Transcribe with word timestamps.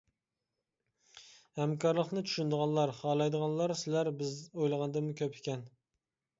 ھەمكارلىقنى 1.59 2.25
چۈشىنىدىغانلار، 2.31 2.95
خالايدىغانلار 3.03 3.77
سىلەر-بىز 3.85 4.35
ئويلىغاندىنمۇ 4.51 5.19
كۆپ 5.25 5.41
ئىكەن. 5.41 5.67